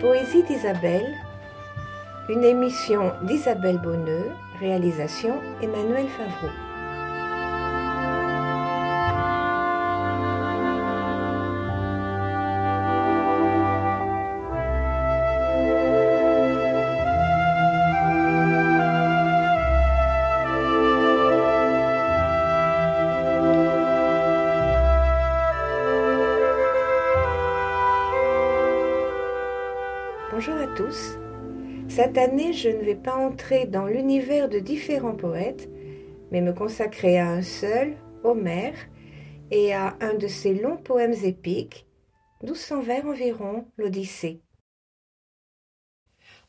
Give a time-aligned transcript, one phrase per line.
[0.00, 1.14] Poésie d'Isabelle,
[2.28, 6.67] une émission d'Isabelle Bonneux, réalisation Emmanuel Favreau.
[31.98, 35.68] Cette année, je ne vais pas entrer dans l'univers de différents poètes,
[36.30, 38.76] mais me consacrer à un seul, Homère,
[39.50, 41.88] et à un de ses longs poèmes épiques,
[42.44, 44.40] 1200 vers environ, l'Odyssée.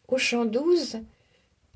[0.08, 1.00] Au chant 12,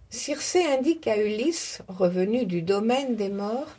[0.07, 3.75] Circé indique à Ulysse, revenu du domaine des morts,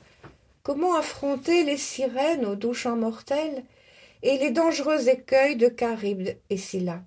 [0.65, 3.63] comment affronter les sirènes aux doux chants mortels
[4.25, 7.05] et les dangereux écueils de Charybde et Scylla.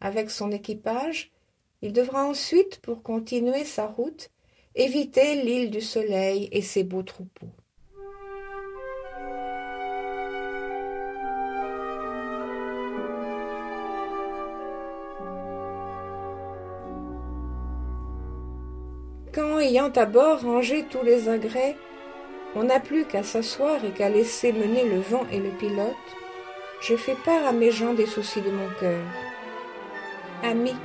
[0.00, 1.33] Avec son équipage,
[1.84, 4.30] il devra ensuite, pour continuer sa route,
[4.74, 7.50] éviter l'île du Soleil et ses beaux troupeaux.
[19.34, 21.76] Quand, ayant à bord rangé tous les agrès,
[22.54, 25.92] on n'a plus qu'à s'asseoir et qu'à laisser mener le vent et le pilote,
[26.80, 29.04] je fais part à mes gens des soucis de mon cœur.
[30.42, 30.76] Amis,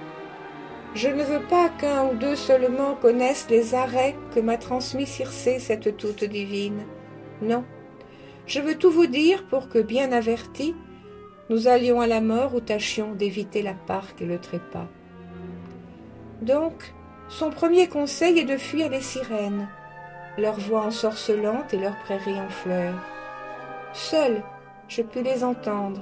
[0.96, 5.60] je ne veux pas qu'un ou deux seulement connaissent les arrêts que m'a transmis Circé,
[5.60, 6.84] cette toute divine.
[7.42, 7.64] Non,
[8.48, 10.76] je veux tout vous dire pour que, bien avertis,
[11.50, 14.88] nous allions à la mort ou tâchions d'éviter la parque et le trépas.
[16.42, 16.94] Donc,
[17.28, 19.68] son premier conseil est de fuir les sirènes,
[20.38, 23.00] leur voix ensorcelante et leurs prairies en fleurs.
[23.94, 24.42] Seul,
[24.88, 26.02] je puis les entendre,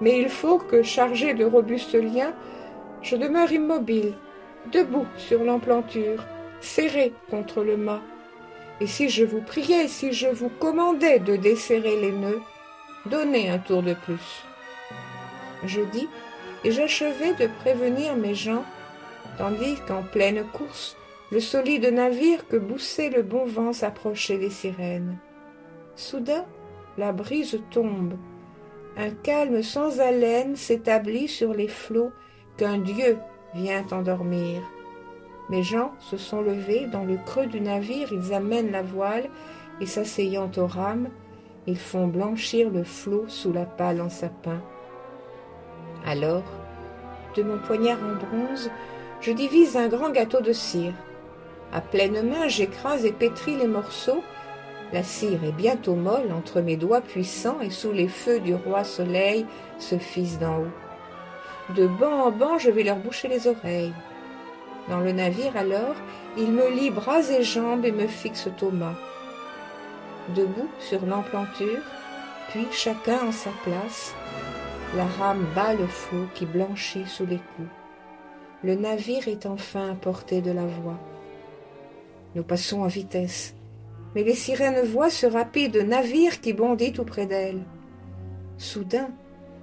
[0.00, 2.32] mais il faut que, chargé de robustes liens,
[3.04, 4.14] je demeure immobile,
[4.72, 6.24] debout sur l'emplanture,
[6.60, 8.00] serré contre le mât.
[8.80, 12.40] Et si je vous priais, si je vous commandais de desserrer les nœuds,
[13.06, 14.42] donnez un tour de plus.
[15.66, 16.08] Je dis,
[16.64, 18.64] et j'achevais de prévenir mes gens,
[19.36, 20.96] tandis qu'en pleine course,
[21.30, 25.18] le solide navire que boussait le bon vent s'approchait des sirènes.
[25.94, 26.46] Soudain,
[26.96, 28.14] la brise tombe.
[28.96, 32.12] Un calme sans haleine s'établit sur les flots
[32.56, 33.18] qu'un Dieu
[33.54, 34.62] vient endormir.
[35.50, 39.28] Mes gens se sont levés, dans le creux du navire ils amènent la voile,
[39.80, 41.08] et s'asseyant aux rames,
[41.66, 44.60] ils font blanchir le flot sous la pâle en sapin.
[46.06, 46.44] Alors,
[47.34, 48.70] de mon poignard en bronze,
[49.20, 50.92] je divise un grand gâteau de cire.
[51.72, 54.22] À pleine main, j'écrase et pétris les morceaux.
[54.92, 58.84] La cire est bientôt molle entre mes doigts puissants, et sous les feux du roi
[58.84, 59.46] soleil
[59.78, 60.83] se fise d'en haut.
[61.70, 63.94] De banc en banc, je vais leur boucher les oreilles.
[64.88, 65.94] Dans le navire, alors,
[66.36, 68.96] ils me lient bras et jambes et me fixent au mât.
[70.34, 71.82] Debout sur l'emplanture,
[72.50, 74.14] puis chacun en sa place,
[74.94, 77.68] la rame bat le flot qui blanchit sous les coups.
[78.62, 80.98] Le navire est enfin à portée de la voie.
[82.34, 83.54] Nous passons en vitesse,
[84.14, 87.62] mais les sirènes voient ce rapide navire qui bondit tout près d'elles.
[88.58, 89.08] Soudain,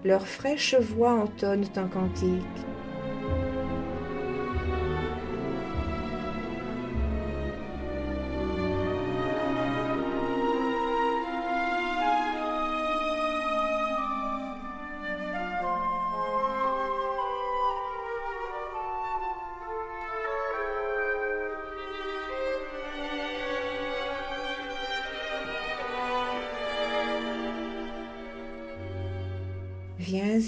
[0.04, 2.71] leurs fraîches voix entonnent un cantique.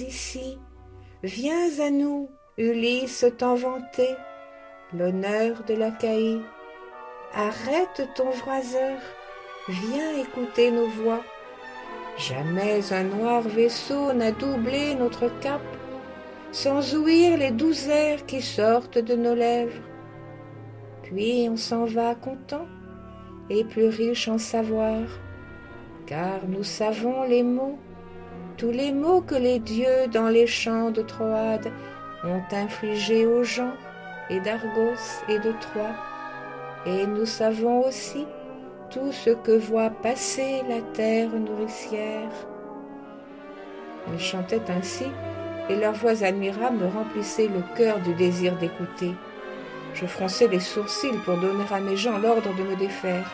[0.01, 0.57] Ici,
[1.23, 4.07] viens à nous, Ulysse tant vanté,
[4.93, 6.41] l'honneur de l'Achaïe.
[7.33, 8.99] Arrête ton vroiseur,
[9.67, 11.23] viens écouter nos voix.
[12.17, 15.61] Jamais un noir vaisseau n'a doublé notre cap,
[16.51, 19.81] sans ouïr les doux airs qui sortent de nos lèvres.
[21.01, 22.67] Puis on s'en va content
[23.49, 25.01] et plus riche en savoir,
[26.05, 27.79] car nous savons les mots
[28.57, 31.71] tous les maux que les dieux dans les champs de Troade
[32.23, 33.73] ont infligés aux gens
[34.29, 35.95] et d'Argos et de Troie.
[36.85, 38.25] Et nous savons aussi
[38.89, 42.29] tout ce que voit passer la terre nourricière.
[44.11, 45.05] Ils chantaient ainsi,
[45.69, 49.11] et leurs voix admirables me remplissaient le cœur du désir d'écouter.
[49.93, 53.31] Je fronçais les sourcils pour donner à mes gens l'ordre de me défaire.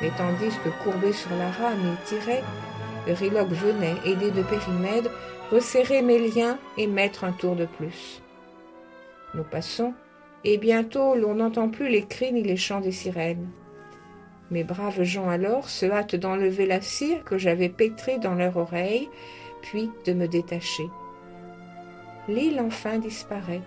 [0.00, 2.44] Mais tandis que courbé sur la rame, ils tiraient,
[3.08, 5.10] Euryloque venait, aidé de Périmède,
[5.50, 8.22] resserrer mes liens et mettre un tour de plus.
[9.34, 9.94] Nous passons,
[10.44, 13.48] et bientôt l'on n'entend plus les cris ni les chants des sirènes.
[14.50, 19.08] Mes braves gens alors se hâtent d'enlever la cire que j'avais pétrée dans leur oreille,
[19.62, 20.88] puis de me détacher.
[22.28, 23.62] L'île enfin disparaît.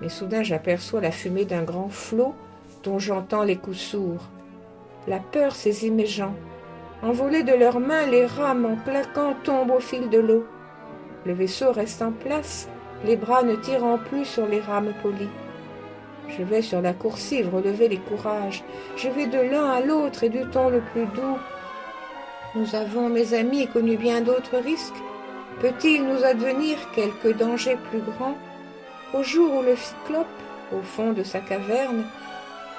[0.00, 2.34] Mais soudain j'aperçois la fumée d'un grand flot
[2.82, 4.28] dont j'entends les coups sourds.
[5.06, 6.34] La peur saisit mes gens.
[7.02, 10.46] Envolés de leurs mains, les rames en claquant tombent au fil de l'eau.
[11.24, 12.68] Le vaisseau reste en place,
[13.06, 15.30] les bras ne tirant plus sur les rames polies.
[16.28, 18.62] Je vais sur la coursive relever les courages.
[18.96, 21.38] Je vais de l'un à l'autre et du ton le plus doux.
[22.54, 25.02] Nous avons, mes amis, connu bien d'autres risques.
[25.60, 28.36] Peut-il nous advenir quelque danger plus grand?
[29.14, 30.26] Au jour où le cyclope,
[30.72, 32.04] au fond de sa caverne,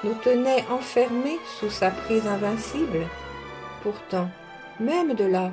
[0.04, 3.06] nous tenait enfermés sous sa prise invincible
[3.82, 4.28] Pourtant,
[4.78, 5.52] même de là,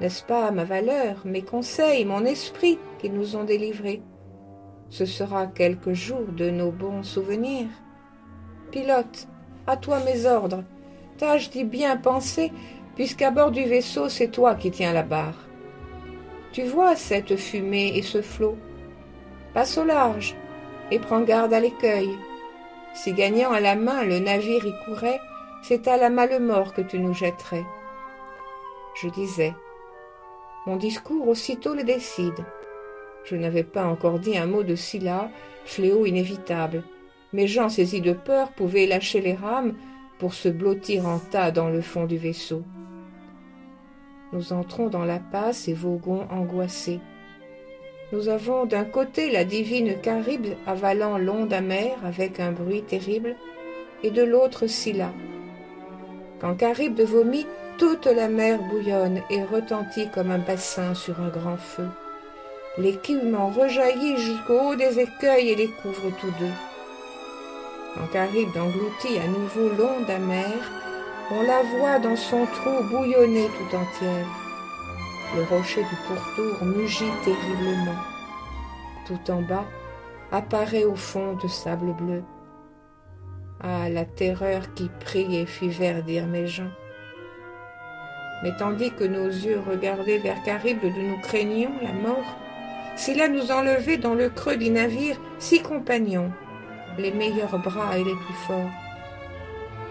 [0.00, 4.02] n'est-ce pas ma valeur, mes conseils, mon esprit qui nous ont délivrés?
[4.90, 7.68] Ce sera quelques jours de nos bons souvenirs.
[8.72, 9.28] Pilote,
[9.66, 10.64] à toi mes ordres.
[11.18, 12.52] Tâche d'y bien penser,
[12.96, 15.38] puisqu'à bord du vaisseau, c'est toi qui tiens la barre.
[16.52, 18.58] Tu vois cette fumée et ce flot?
[19.54, 20.34] Passe au large
[20.90, 22.10] et prends garde à l'écueil.
[22.92, 25.20] Si gagnant à la main le navire y courait,
[25.62, 27.64] c'est à la malemort que tu nous jetterais.
[29.00, 29.54] Je disais.
[30.66, 32.44] Mon discours aussitôt le décide.
[33.24, 35.30] Je n'avais pas encore dit un mot de Scylla,
[35.64, 36.82] fléau inévitable.
[37.32, 39.74] Mes gens saisis de peur pouvaient lâcher les rames
[40.18, 42.62] pour se blottir en tas dans le fond du vaisseau.
[44.32, 47.00] Nous entrons dans la passe et voguons angoissés.
[48.12, 53.36] Nous avons d'un côté la divine Caribe avalant l'onde amère avec un bruit terrible,
[54.02, 55.12] et de l'autre Scylla.
[56.42, 57.46] Quand Caribe vomit,
[57.78, 61.86] toute la mer bouillonne et retentit comme un bassin sur un grand feu.
[62.78, 66.54] L'écume en rejaillit jusqu'au haut des écueils et les couvre tous deux.
[67.94, 70.72] Quand Caribe engloutit à nouveau l'onde amère,
[71.30, 74.26] on la voit dans son trou bouillonner tout entière.
[75.36, 78.02] Le rocher du pourtour mugit terriblement.
[79.06, 79.66] Tout en bas
[80.32, 82.24] apparaît au fond de sable bleu.
[83.64, 86.70] Ah, la terreur qui prie et fit verdir mes gens.
[88.42, 92.36] Mais tandis que nos yeux regardaient vers Caribe, nous craignions la mort,
[92.96, 96.32] Scylla nous enlevait dans le creux du navire six compagnons,
[96.98, 98.70] les meilleurs bras et les plus forts.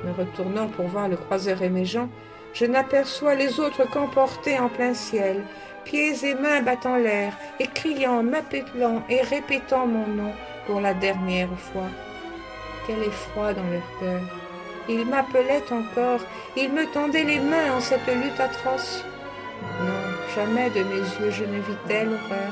[0.04, 2.10] Me retournant pour voir le croiseur et mes gens,
[2.54, 5.44] je n'aperçois les autres qu'emportés en plein ciel,
[5.86, 10.34] pieds et mains battant l'air, et criant, m'appelant et répétant mon nom
[10.68, 11.88] pour la dernière fois.
[12.92, 14.22] Quel effroi dans leur cœur.
[14.90, 16.20] Ils m'appelaient encore,
[16.58, 19.06] ils me tendaient les mains en cette lutte atroce.
[19.80, 22.52] Non, jamais de mes yeux je ne vis telle horreur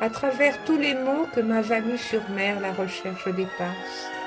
[0.00, 4.17] à travers tous les mots que m'a valu sur mer la recherche des passes.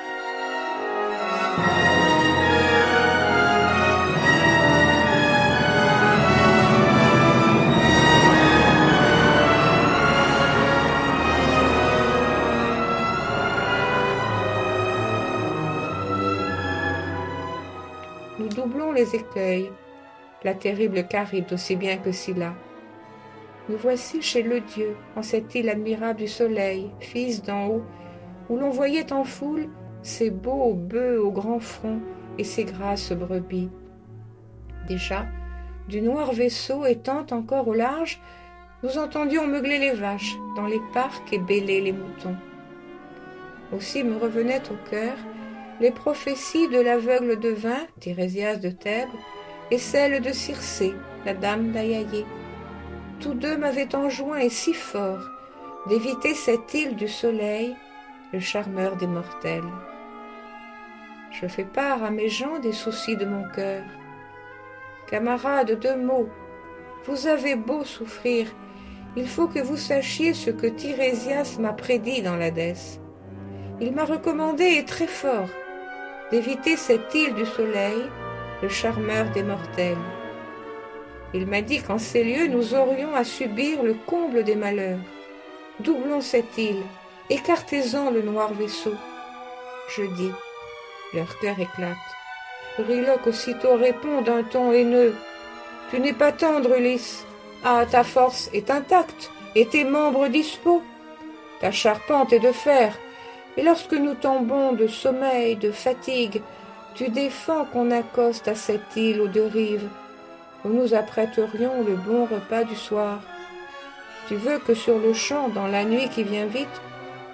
[18.62, 19.70] Doublons les écueils,
[20.44, 22.54] la terrible Charybde aussi bien que Scylla.
[23.68, 27.82] Nous voici chez le Dieu, en cette île admirable du soleil, fils d'en haut,
[28.48, 29.68] où l'on voyait en foule
[30.02, 32.00] ces beaux bœufs au grand front
[32.38, 33.70] et ces grasses brebis.
[34.86, 35.26] Déjà,
[35.88, 38.20] du noir vaisseau étant encore au large,
[38.82, 42.36] nous entendions meugler les vaches dans les parcs et bêler les moutons.
[43.72, 45.14] Aussi me revenaient au cœur
[45.80, 49.08] les prophéties de l'aveugle devin, Thérésias de Thèbes,
[49.70, 52.24] et celles de Circé, la dame d'Ayaïe
[53.22, 55.30] tous deux m'avaient enjoint et si fort
[55.88, 57.76] d'éviter cette île du soleil,
[58.32, 59.62] le charmeur des mortels.
[61.30, 63.84] Je fais part à mes gens des soucis de mon cœur.
[65.08, 66.28] Camarades, deux mots.
[67.04, 68.48] Vous avez beau souffrir,
[69.16, 73.00] il faut que vous sachiez ce que Tirésias m'a prédit dans l'Hadès.
[73.80, 75.48] Il m'a recommandé, et très fort,
[76.32, 78.02] d'éviter cette île du soleil,
[78.62, 79.98] le charmeur des mortels.
[81.34, 85.04] Il m'a dit qu'en ces lieux nous aurions à subir le comble des malheurs.
[85.80, 86.82] Doublons cette île,
[87.28, 88.94] écartez-en le noir vaisseau.
[89.94, 90.32] Je dis,
[91.12, 91.96] leur cœur éclate.
[92.78, 95.14] Riloc aussitôt répond d'un ton haineux.
[95.90, 97.26] Tu n'es pas tendre, Ulysse.
[97.62, 100.82] Ah, ta force est intacte, et tes membres dispos.
[101.60, 102.98] Ta charpente est de fer,
[103.56, 106.42] et lorsque nous tombons de sommeil, de fatigue,
[106.94, 109.88] tu défends qu'on accoste à cette île aux deux rives
[110.64, 113.20] où nous apprêterions le bon repas du soir.
[114.28, 116.80] Tu veux que sur le champ, dans la nuit qui vient vite,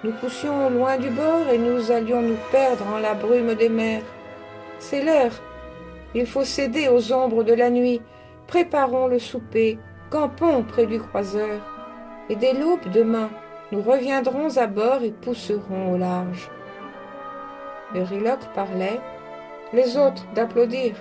[0.03, 4.01] nous poussions loin du bord et nous allions nous perdre en la brume des mers.
[4.79, 5.33] C'est l'heure.
[6.15, 8.01] Il faut céder aux ombres de la nuit.
[8.47, 9.77] Préparons le souper,
[10.09, 11.59] campons près du croiseur,
[12.29, 13.29] et dès l'aube demain,
[13.71, 16.49] nous reviendrons à bord et pousserons au large.
[17.95, 18.99] Euryloque parlait,
[19.73, 20.95] les autres d'applaudir.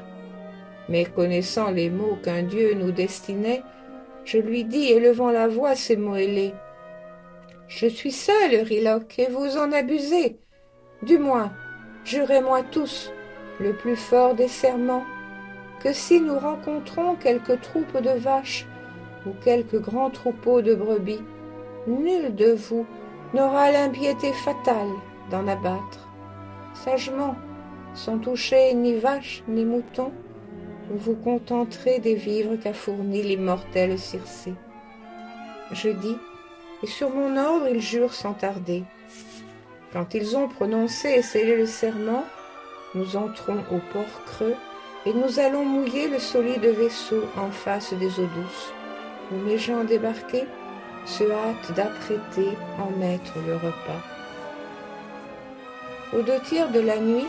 [0.88, 3.62] Mais connaissant les mots qu'un dieu nous destinait,
[4.25, 6.54] je lui dis, élevant la voix, ces mots ailés.
[7.68, 10.38] Je suis seul, Euryloque, et vous en abusez.
[11.02, 11.52] Du moins,
[12.04, 13.12] jurez-moi tous,
[13.60, 15.04] le plus fort des serments,
[15.82, 18.66] que si nous rencontrons quelques troupes de vaches
[19.26, 21.22] ou quelques grands troupeaux de brebis,
[21.88, 22.87] nul de vous
[23.35, 24.90] n'aura l'impiété fatale
[25.30, 26.09] d'en abattre.
[26.75, 27.35] Sagement,
[27.95, 30.12] sans toucher ni vaches ni moutons,
[30.90, 34.54] vous vous contenterez des vivres qu'a fournis l'immortelle Circé.
[35.73, 36.16] Je dis,
[36.83, 38.85] et sur mon ordre ils jurent sans tarder.
[39.92, 42.25] Quand ils ont prononcé et scellé le serment,
[42.95, 44.54] nous entrons au port creux
[45.07, 48.73] et nous allons mouiller le solide vaisseau en face des eaux douces,
[49.33, 50.45] où mes gens débarqués
[51.08, 54.02] se hâtent d'apprêter en maître le repas.
[56.14, 57.26] Aux deux tiers de la nuit,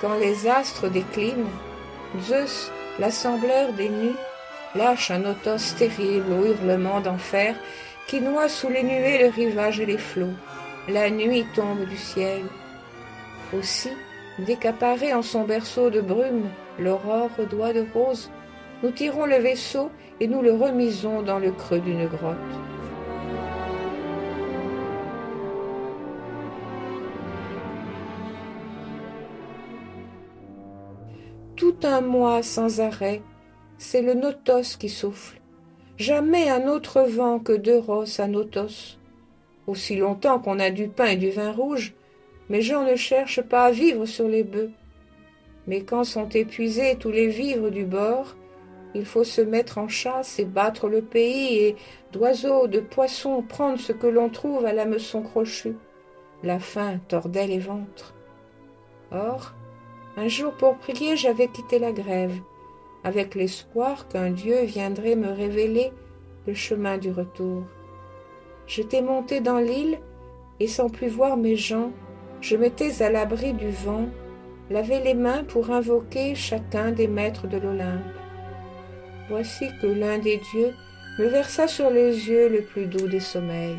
[0.00, 1.50] quand les astres déclinent,
[2.20, 4.16] Zeus, l'assembleur des nues,
[4.74, 7.56] lâche un otos terrible au hurlement d'enfer
[8.06, 10.36] qui noie sous les nuées le rivage et les flots.
[10.88, 12.42] La nuit tombe du ciel.
[13.52, 13.90] Aussi,
[14.38, 16.48] décaparé en son berceau de brume,
[16.78, 18.30] l'aurore aux doigts de rose,
[18.82, 22.77] nous tirons le vaisseau et nous le remisons dans le creux d'une grotte.
[31.84, 33.22] Un mois sans arrêt,
[33.78, 35.40] c'est le notos qui souffle.
[35.96, 38.98] Jamais un autre vent que d'Euros à notos.
[39.66, 41.94] Aussi longtemps qu'on a du pain et du vin rouge,
[42.48, 44.70] mes gens ne cherchent pas à vivre sur les bœufs.
[45.66, 48.36] Mais quand sont épuisés tous les vivres du bord,
[48.94, 51.76] il faut se mettre en chasse et battre le pays, et
[52.12, 55.76] d'oiseaux, de poissons, prendre ce que l'on trouve à l'hameçon crochu.
[56.42, 58.14] La faim tordait les ventres.
[59.10, 59.54] Or,
[60.18, 62.34] un jour pour prier, j'avais quitté la grève,
[63.04, 65.92] avec l'espoir qu'un Dieu viendrait me révéler
[66.48, 67.62] le chemin du retour.
[68.66, 70.00] J'étais monté dans l'île,
[70.58, 71.92] et sans plus voir mes gens,
[72.40, 74.08] je m'étais à l'abri du vent,
[74.70, 78.02] lavais les mains pour invoquer chacun des maîtres de l'Olympe.
[79.28, 80.74] Voici que l'un des dieux
[81.20, 83.78] me versa sur les yeux le plus doux des sommeils.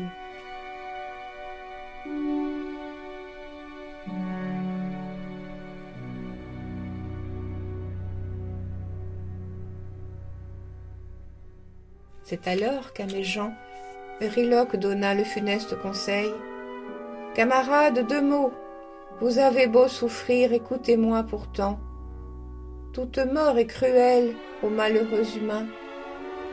[12.30, 13.52] C'est alors qu'à mes gens,
[14.22, 16.30] Euryloque donna le funeste conseil.
[17.34, 18.52] Camarades, deux mots.
[19.20, 21.80] Vous avez beau souffrir, écoutez-moi pourtant.
[22.92, 25.66] Toute mort est cruelle aux malheureux humains.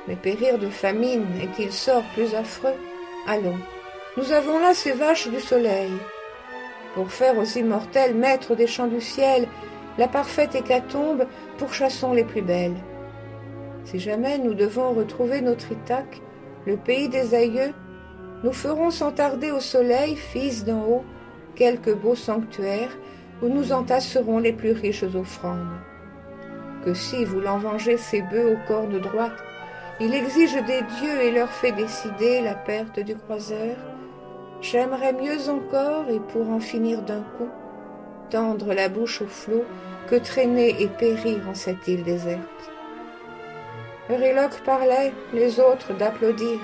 [0.07, 2.73] Mais périr de famine est-il sort plus affreux
[3.27, 3.59] Allons,
[4.17, 5.91] nous avons là ces vaches du soleil.
[6.95, 9.47] Pour faire aux immortels maîtres des champs du ciel
[9.99, 11.27] la parfaite hécatombe,
[11.59, 12.77] pourchassons les plus belles.
[13.87, 16.21] Si jamais nous devons retrouver notre Ithaque,
[16.65, 17.73] le pays des aïeux,
[18.43, 21.05] nous ferons sans tarder au soleil, fils d'en haut,
[21.55, 22.97] quelques beaux sanctuaires
[23.41, 25.79] où nous entasserons les plus riches offrandes.
[26.83, 29.41] Que si, voulant venger ces bœufs aux cornes droites,
[30.01, 33.77] il exige des dieux et leur fait décider la perte du croiseur,
[34.59, 37.49] j'aimerais mieux encore, et pour en finir d'un coup,
[38.29, 39.63] tendre la bouche au flot
[40.07, 42.76] que traîner et périr en cette île déserte.
[44.09, 46.59] Euryloque parlait, les autres d'applaudir.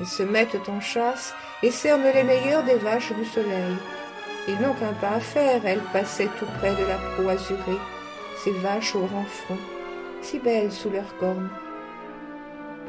[0.00, 3.76] Ils se mettent en chasse et cernent les meilleures des vaches du soleil.
[4.48, 7.78] Ils n'ont qu'un pas à faire, elles passaient tout près de la proue azurée,
[8.38, 9.58] ces vaches au grand front,
[10.20, 11.48] si belles sous leurs cornes.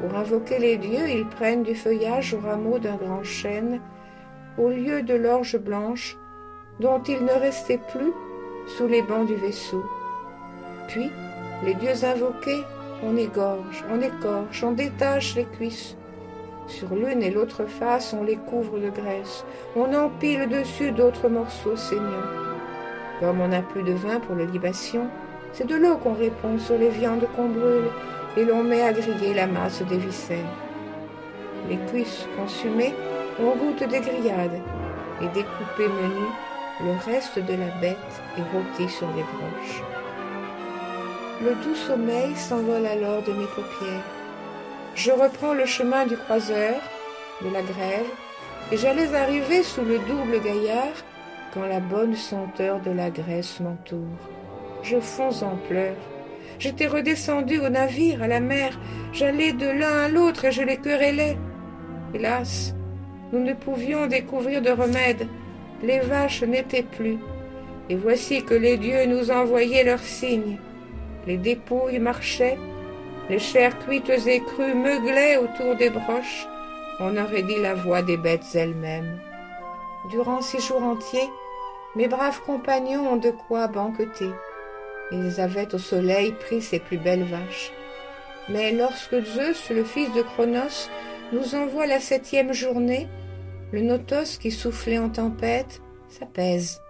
[0.00, 3.80] Pour invoquer les dieux, ils prennent du feuillage au rameau d'un grand chêne,
[4.58, 6.16] au lieu de l'orge blanche,
[6.80, 8.12] dont il ne restait plus
[8.76, 9.84] sous les bancs du vaisseau.
[10.88, 11.08] Puis,
[11.62, 12.64] les dieux invoqués,
[13.02, 15.96] on égorge, on écorche, on détache les cuisses,
[16.66, 19.44] sur l'une et l'autre face, on les couvre de graisse.
[19.76, 22.30] On empile dessus d'autres morceaux saignants.
[23.20, 25.08] Comme on n'a plus de vin pour les libations,
[25.52, 27.90] c'est de l'eau qu'on répond sur les viandes qu'on brûle,
[28.36, 30.38] et l'on met à griller la masse des viscères.
[31.68, 32.94] Les cuisses consumées,
[33.38, 34.60] on goûte des grillades,
[35.20, 36.26] et découpé menu,
[36.82, 37.96] le reste de la bête
[38.36, 39.82] est rôti sur les broches.
[41.44, 44.02] Le doux sommeil s'envole alors de mes paupières.
[44.94, 46.76] Je reprends le chemin du croiseur,
[47.42, 48.06] de la grève,
[48.72, 50.94] et j'allais arriver sous le double gaillard
[51.52, 54.16] quand la bonne senteur de la graisse m'entoure.
[54.82, 56.00] Je fonds en pleurs.
[56.58, 58.80] J'étais redescendu au navire, à la mer,
[59.12, 61.36] j'allais de l'un à l'autre et je les querellais.
[62.14, 62.74] Hélas,
[63.34, 65.28] nous ne pouvions découvrir de remède,
[65.82, 67.18] les vaches n'étaient plus,
[67.90, 70.56] et voici que les dieux nous envoyaient leurs signes.
[71.26, 72.58] Les dépouilles marchaient,
[73.30, 76.46] les chairs cuites et crues meuglaient autour des broches,
[77.00, 79.18] on aurait dit la voix des bêtes elles-mêmes.
[80.10, 81.30] Durant six jours entiers,
[81.96, 84.30] mes braves compagnons ont de quoi banqueter.
[85.10, 87.72] Ils avaient au soleil pris ses plus belles vaches.
[88.48, 90.90] Mais lorsque Zeus, le fils de Cronos,
[91.32, 93.08] nous envoie la septième journée,
[93.72, 96.80] le notos qui soufflait en tempête s'apaise.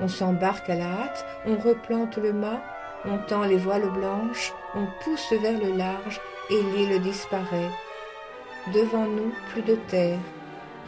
[0.00, 2.62] On s'embarque à la hâte, on replante le mât,
[3.08, 6.20] on tend les voiles blanches, on pousse vers le large,
[6.50, 7.70] et l'île disparaît.
[8.72, 10.18] Devant nous, plus de terre,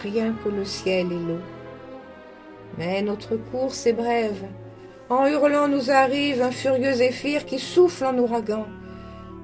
[0.03, 1.41] rien que le ciel et l'eau.
[2.77, 4.45] Mais notre course est brève.
[5.09, 8.67] En hurlant nous arrive un furieux zéphyr qui souffle en ouragan.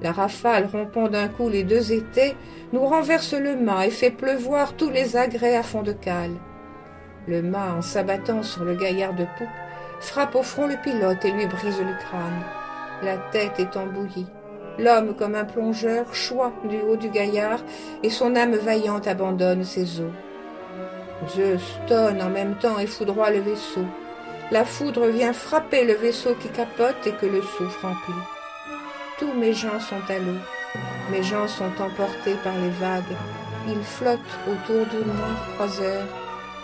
[0.01, 2.35] La rafale rompant d'un coup les deux étés
[2.73, 6.35] nous renverse le mât et fait pleuvoir tous les agrès à fond de cale.
[7.27, 9.47] Le mât, en s'abattant sur le gaillard de poupe,
[9.99, 12.43] frappe au front le pilote et lui brise le crâne.
[13.03, 14.27] La tête est embouillie.
[14.77, 17.59] L'homme, comme un plongeur, choit du haut du gaillard,
[18.03, 20.13] et son âme vaillante abandonne ses eaux.
[21.29, 23.85] Zeus tonne en même temps et foudroie le vaisseau.
[24.51, 28.13] La foudre vient frapper le vaisseau qui capote et que le souffle remplit.
[29.17, 30.39] Tous mes gens sont à l'eau.
[31.09, 33.17] Mes gens sont emportés par les vagues.
[33.67, 36.03] Ils flottent autour du noir croiseur,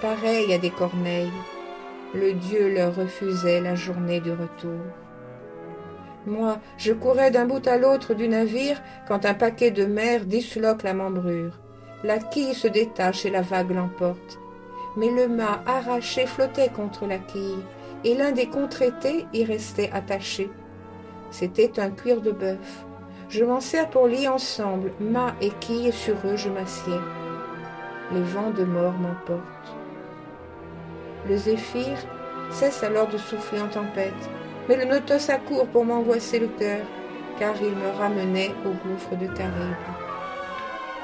[0.02, 1.32] pareils à des corneilles.
[2.13, 4.82] Le Dieu leur refusait la journée du retour.
[6.28, 10.84] Moi, je courais d'un bout à l'autre du navire quand un paquet de mer disloque
[10.84, 11.60] la membrure.
[12.04, 14.40] La quille se détache et la vague l'emporte.
[14.98, 17.64] Mais le mât arraché flottait contre la quille,
[18.04, 20.50] et l'un des contraités y restait attaché.
[21.30, 22.86] C'était un cuir de bœuf.
[23.30, 26.94] Je m'en sers pour lier ensemble, mât et quille, et sur eux je m'assieds.
[28.12, 29.76] Les vents de mort m'emportent.
[31.30, 31.98] Le zéphyr
[32.50, 34.30] cesse alors de souffler en tempête,
[34.67, 36.86] mais le notos accourt pour m'angoisser le cœur,
[37.39, 39.76] car il me ramenait au gouffre de Caribe.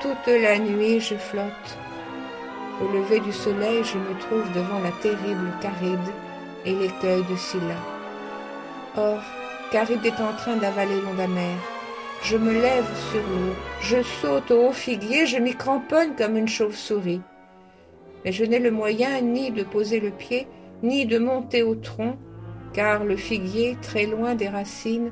[0.01, 1.77] Toute la nuit je flotte.
[2.81, 6.13] Au lever du soleil, je me trouve devant la terrible Charybde
[6.65, 7.75] et l'écueil de Scylla.
[8.95, 9.19] Or,
[9.71, 11.57] Charybde est en train d'avaler l'onde amère.
[12.23, 16.47] Je me lève sur l'eau, je saute au haut figuier, je m'y cramponne comme une
[16.47, 17.21] chauve-souris.
[18.23, 20.47] Mais je n'ai le moyen ni de poser le pied,
[20.83, 22.17] ni de monter au tronc,
[22.77, 25.11] car le figuier, très loin des racines,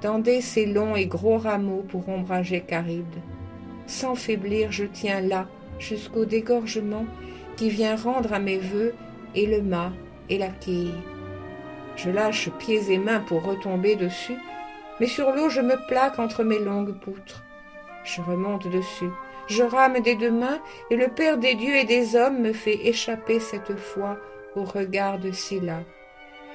[0.00, 3.20] tendait ses longs et gros rameaux pour ombrager Charybde.
[3.86, 5.46] Sans faiblir, je tiens là,
[5.78, 7.04] jusqu'au dégorgement
[7.56, 8.94] qui vient rendre à mes voeux
[9.34, 9.92] et le mât
[10.30, 10.94] et la quille.
[11.96, 14.38] Je lâche pieds et mains pour retomber dessus,
[14.98, 17.44] mais sur l'eau je me plaque entre mes longues poutres.
[18.04, 19.10] Je remonte dessus,
[19.48, 22.86] je rame des deux mains, et le Père des dieux et des hommes me fait
[22.86, 24.16] échapper cette fois
[24.56, 25.82] au regard de Scylla.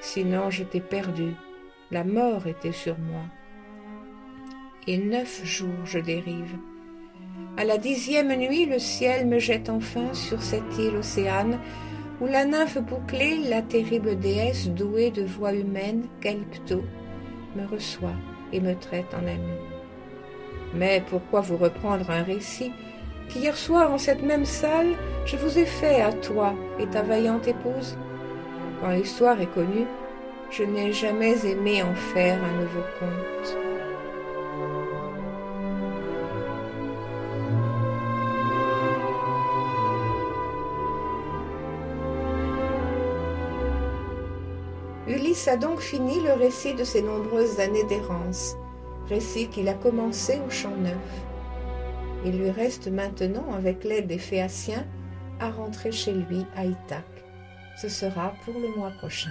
[0.00, 1.34] Sinon j'étais perdu,
[1.90, 3.22] la mort était sur moi.
[4.86, 6.56] Et neuf jours je dérive.
[7.56, 11.58] À la dixième nuit, le ciel me jette enfin sur cette île océane,
[12.20, 16.84] où la nymphe bouclée, la terrible déesse douée de voix humaine, Calypto,
[17.56, 18.16] me reçoit
[18.52, 19.58] et me traite en ami.
[20.74, 22.72] Mais pourquoi vous reprendre un récit
[23.28, 24.94] qu'hier soir en cette même salle
[25.26, 27.96] je vous ai fait à toi et ta vaillante épouse?
[28.80, 29.86] Quand l'histoire est connue,
[30.50, 33.56] je n'ai jamais aimé en faire un nouveau conte.
[45.08, 48.56] Ulysse a donc fini le récit de ses nombreuses années d'errance,
[49.08, 50.94] récit qu'il a commencé au Champ Neuf.
[52.24, 54.86] Il lui reste maintenant, avec l'aide des Phéaciens,
[55.40, 57.17] à rentrer chez lui à Ithaque.
[57.80, 59.30] Ce sera pour le mois prochain.